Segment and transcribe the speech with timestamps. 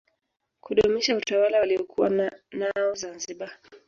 [0.61, 2.09] kudumisha utawala waliokuwa
[2.51, 3.51] nao zanziba